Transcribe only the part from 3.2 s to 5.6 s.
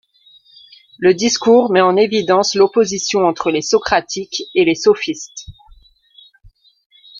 entre les socratiques et les sophistes.